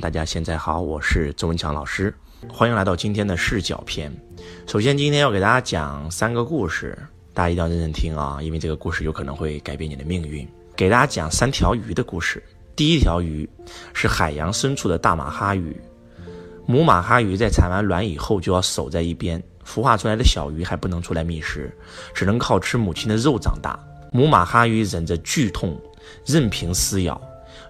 [0.00, 2.12] 大家现在好，我是周文强老师，
[2.48, 4.10] 欢迎来到今天的视角篇。
[4.66, 6.96] 首先，今天要给大家讲三个故事，
[7.34, 10.48] 大家一定要认真听啊，因为这个故事有可能会改变你的命运。
[10.74, 12.42] 给大家讲三条鱼的故事。
[12.74, 13.46] 第一条鱼
[13.92, 15.78] 是海洋深处的大马哈鱼，
[16.64, 21.70] 母马哈鱼在产完卵以后就要守在一边，孵化出来的小鱼还不能出来觅食，
[22.14, 23.78] 只能靠吃母亲的肉长大。
[24.12, 25.78] 母马哈鱼忍着剧痛，
[26.24, 27.20] 任凭撕咬，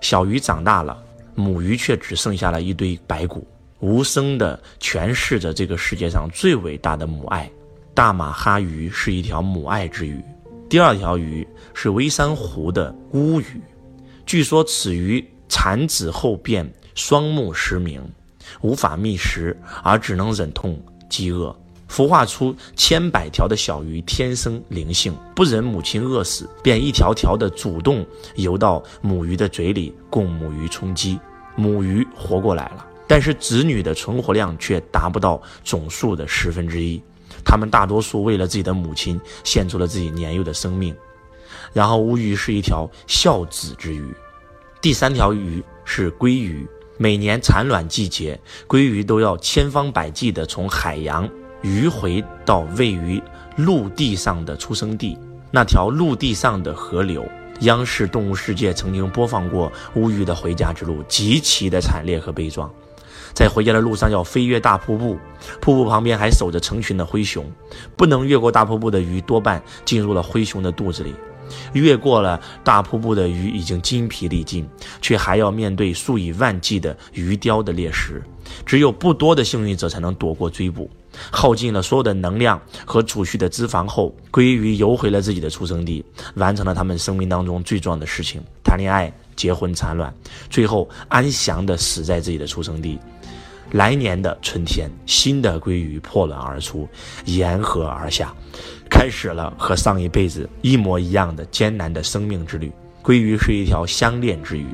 [0.00, 0.96] 小鱼长大了。
[1.40, 3.46] 母鱼却只剩下了一堆白骨，
[3.80, 7.50] 无声地诠释着这个世界上最伟大的母爱。
[7.94, 10.22] 大马哈鱼是一条母爱之鱼。
[10.68, 13.60] 第二条鱼是微山湖的乌鱼，
[14.24, 18.00] 据说此鱼产子后便双目失明，
[18.60, 21.54] 无法觅食，而只能忍痛饥饿。
[21.90, 31.18] 孵化出千百条的小鱼，天生灵性，不忍母亲饿死，便一条条的主动游到母鱼的嘴里，供母鱼充饥。
[31.56, 37.02] 母鱼活过来了，但是子女的存活量却达不到总数的十分之一。
[37.44, 40.94] 他们大多数为了自己的母亲，献出了自己年幼的生命。
[41.72, 44.04] 然后乌鱼是一条孝子之鱼。
[44.80, 51.28] 第三条鱼是鲑鱼，每年产卵季节，鲑鱼都要千方百计地从海洋
[51.62, 53.22] 迂回到位于
[53.56, 55.18] 陆地上的出生地，
[55.50, 57.24] 那条陆地上的河流。
[57.60, 62.70] 央视《动物世界》曾经播放过乌鱼的回家之路，极其的惨烈和悲壮。
[63.32, 65.16] 在回家的路上要飞越大瀑布，
[65.60, 67.44] 瀑布旁边还守着成群的灰熊，
[67.96, 71.14] 不能越过大瀑布的鱼多半进入了灰熊的肚子里。
[71.72, 74.68] 越过了大瀑布的鱼已经筋疲力尽，
[75.00, 78.22] 却还要面对数以万计的鱼雕的猎食，
[78.64, 80.88] 只有不多的幸运者才能躲过追捕。
[81.30, 86.04] 耗尽了所有的能量和储蓄的脂肪后，鲑鱼游回了自己的出生地，
[86.34, 90.12] 完成了他们生命当中最重要的事情：谈恋爱、结婚、产卵，
[90.48, 92.98] 最后安详地死在自己的出生地。
[93.72, 96.88] 来年的春天，新的鲑鱼破卵而出，
[97.26, 98.34] 沿河而下，
[98.90, 102.72] 开始了和上一辈子一模一样的艰难的生命之旅。
[103.00, 104.66] 鲑鱼是一条相恋之鱼，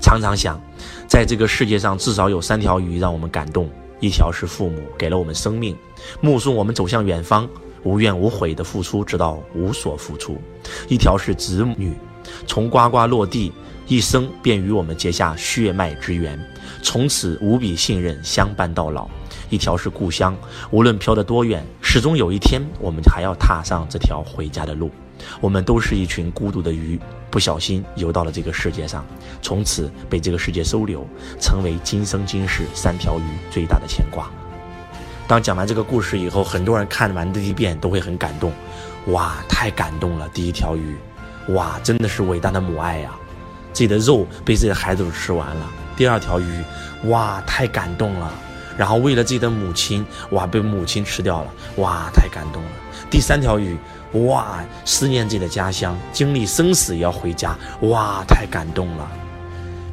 [0.00, 0.60] 常常想，
[1.08, 3.68] 在这个世界上至少有三条鱼让我们感动。
[4.00, 5.76] 一条是父母给了我们生命，
[6.20, 7.48] 目送我们走向远方，
[7.82, 10.34] 无怨无悔的付出，直到无所付出；
[10.88, 11.94] 一条是子女，
[12.46, 13.52] 从呱呱落地，
[13.86, 16.38] 一生便与我们结下血脉之缘，
[16.82, 19.06] 从此无比信任，相伴到老；
[19.50, 20.36] 一条是故乡，
[20.70, 24.90] 无论飘得多远，始终有一天我们还要踏上这条回家的路。
[25.40, 26.98] 我们都是一群孤独的鱼，
[27.30, 29.04] 不小心游到了这个世界上，
[29.42, 31.06] 从此被这个世界收留，
[31.40, 34.30] 成为今生今世三条鱼最大的牵挂。
[35.26, 38.52] 当讲完这个故事以后，很多人看完这一遍都会很感动，
[39.06, 40.28] 哇，太感动了！
[40.30, 40.96] 第一条鱼，
[41.50, 43.12] 哇，真的是伟大的母爱呀，
[43.72, 45.70] 自己的肉被自己的孩子都吃完了。
[45.96, 46.64] 第二条鱼，
[47.04, 48.32] 哇，太感动了，
[48.80, 52.68] 然后为了自己的母亲，哇，被母亲吃掉了，哇，太感动了。
[53.10, 53.76] 第三条鱼。
[54.24, 59.06] 哇，思念自己的家乡，经历生死也要回家，哇，太感动了。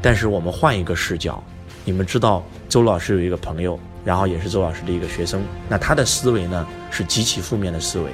[0.01, 1.43] 但是我们换一个视角，
[1.83, 8.09] 你们知道周老师有一个朋友，然后也是周老师的一个学生，那他的思维呢是极其负面的思维。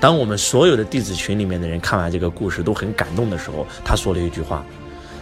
[0.00, 4.64] 当我们所有的弟子群里面的人看完这个故事都很感动的时候，他说了一句话，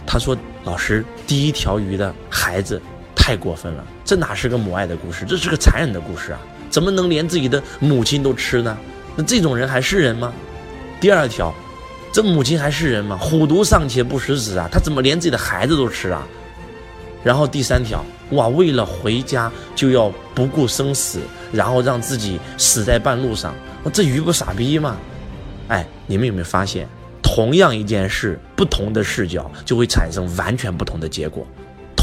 [0.05, 2.81] 他说：“老师，第一条鱼的孩子
[3.13, 6.39] 太过分了，这哪是个母爱的故事，这是个残忍的故事啊！
[6.69, 8.77] 怎么能连自己的母亲都吃呢？”
[9.15, 10.33] 那这种人还是人吗？
[10.99, 11.55] 第二条，
[12.11, 13.17] 这母亲还是人吗？
[13.17, 16.27] 虎毒尚且不食子啊，他怎么连自己的孩子都吃啊？
[17.23, 21.21] 然后第三条，哇，为了回家就要不顾生死，
[21.53, 23.55] 然后让自己死在半路上，
[23.93, 24.97] 这鱼不傻逼吗？
[25.69, 26.85] 哎，你们有没有发现，
[27.21, 31.47] 同样一件事，不同的视角就会产生完全不同的结果。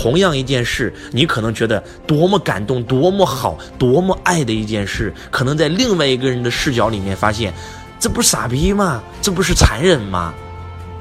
[0.00, 7.52] 同样一件事，你可能觉得多么感动、多么好、多么爱的一件事，可能在另外一个人的视角里面发现，
[7.98, 9.02] 这不是傻逼吗？
[9.20, 10.32] 这不是残忍吗？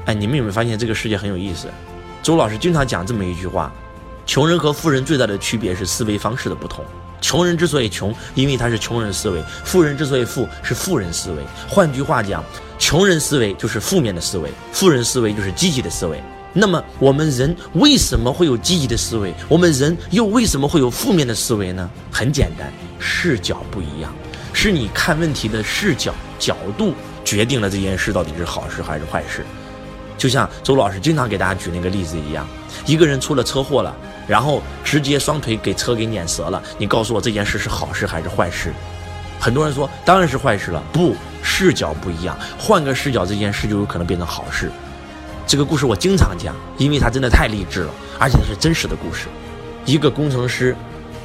[0.06, 1.68] 哎，你们有没有发现这个世界很有意思？
[2.24, 3.72] 周老师经常讲这么一句话：
[4.26, 6.84] 穷人和富人最大的区别是思维方式的不同。
[7.20, 11.36] 穷人之所以穷，因为他是穷人思维；富人之所以富，是富人思维。
[11.68, 12.44] 换句话讲，
[12.80, 16.20] 穷人思维就是负面的思维，富人思维就是积极的思维。
[16.52, 19.32] 那么我们人为什么会有积极的思维？
[19.48, 21.88] 我们人又为什么会有负面的思维呢？
[22.10, 24.12] 很简单，视角不一样，
[24.52, 29.44] 是你看问题的视角角度决定了这件事到底是好事还是坏事。
[30.16, 32.44] 就像周老师经常给大家举那个例子一样，
[32.86, 33.94] 一个人出了车祸了，
[34.26, 38.72] 然后直接双腿给车给碾折了，你告诉我这件事是好事还是坏事？
[39.38, 40.82] 很多人说当然是坏事了。
[40.92, 44.72] 不，视角不一样，换个视角，这件事就有可能变成好事。
[45.48, 49.28] 这个故事我经常讲，因为它真的太励志了，而且是真实的故事。
[49.86, 50.76] 一个工程师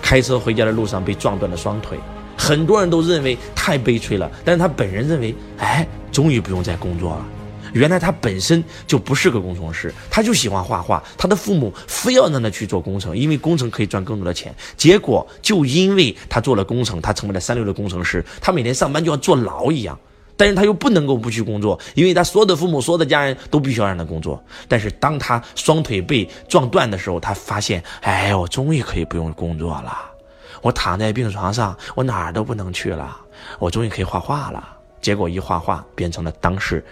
[0.01, 1.99] 开车回家的路上被撞断了双腿，
[2.37, 7.25] 很多人都认为太悲催了，但是他本人认为，哎，终于不用再工作了。
[7.73, 11.03] 原来他本身就不是个工程师，他就喜欢画画。
[11.17, 14.55] 他的父母非要让他去做工程，因为工程可以赚更多的钱。
[14.77, 18.23] 结果就因为他做了工程，他成为了三流的工程师。
[18.39, 19.99] 他每天上班就像坐牢一样，
[20.35, 24.44] 但是他又不能够不去工作，因为他所有的父母、所有的家人都必须要让他工作。
[24.68, 29.97] 但是当他双腿被撞断的时候，他发现，哎，我终于可以不用工作了。
[30.62, 33.18] 我躺在病床上，我哪儿都不能去了，
[33.59, 34.68] 我终于可以画画了。
[35.01, 36.83] 结果一画画，变成了当时。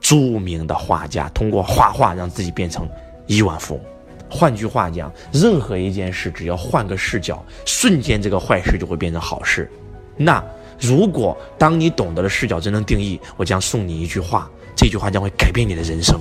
[0.00, 2.86] 著名的画家通过画画让自己变成
[3.26, 3.82] 亿万富翁。
[4.28, 9.66] 换句话讲，任何一件事只要换个视角，瞬间这个坏事就会变成好事。
[10.14, 10.44] 那
[10.80, 16.20] 如果当你懂得了视角真正定义，我将送你一句话，这句话将会改变你的人生。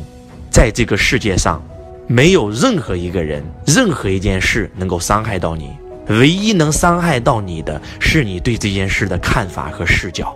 [0.51, 1.61] 在这个世界上，
[2.07, 5.71] 没有任何一个人、任何一件事能够伤害到你，
[6.07, 10.35] 唯一能伤害到你的是你对这件事的看法和视角。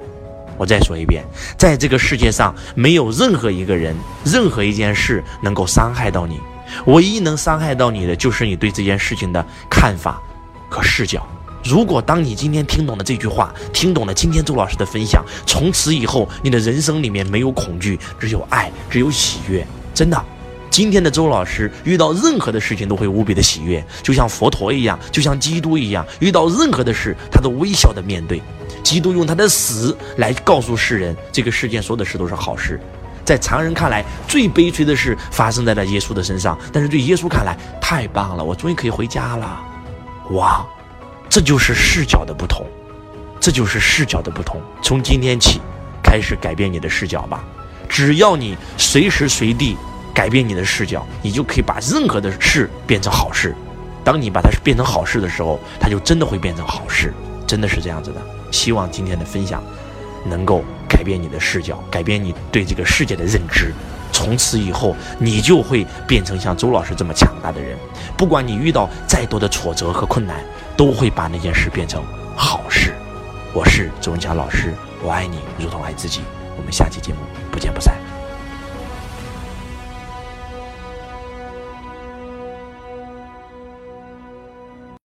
[0.58, 1.24] 我再说一遍，
[1.56, 6.40] 在这个世界上，没有任何一个人、任何一件事能够伤害到你。
[6.88, 10.20] 唯一能伤害到你的，就是你对这件事情的看法
[10.68, 11.26] 和视角。
[11.68, 19.68] 如果当你今天听懂了这句话，听懂了今天周老师的分享，从此以后，你的人生里面没有恐惧，只有爱，只有喜悦。
[19.94, 20.26] 真的，
[20.70, 28.42] 今天的周老师遇到任何的事情都会无比的喜悦，就像佛陀一样，就像基督一样，遇到任何的事，他都微笑的面对。
[28.82, 32.80] 基督用他的死来告诉世人，这个世间所有的事都是好事。
[33.26, 39.60] 在常人看来，最悲催的事发生在了耶稣的身上，但是对耶稣看来，太棒了，我终于可以回家了。
[40.32, 40.66] 哇，
[41.38, 42.66] 这就是视角的不同，
[43.40, 44.60] 这就是视角的不同。
[44.82, 45.62] 从今天起，
[46.04, 47.44] 开始改变你的视角吧。
[47.88, 49.78] 只要你随时随地
[50.16, 53.54] 改变你的视角，你就可以把任何的事变成好事。
[54.04, 57.14] 当你把它变成好事的时候，它就真的会变成好事，
[57.46, 58.22] 真的是这样子的。
[58.52, 59.64] 希望今天的分享
[60.26, 63.72] 能够改变你的视角，改变你对这个世界的认知。
[64.18, 67.78] 从此以后，你就会变成像周老师这么强大的人。
[68.18, 70.44] 不管你遇到再多的挫折和困难，
[70.76, 72.04] 都会把那件事变成
[72.36, 72.96] 好事。
[73.54, 74.74] 我是周文强老师，
[75.04, 76.22] 我爱你如同爱自己。
[76.58, 77.20] 我们下期节目
[77.52, 77.96] 不见不散。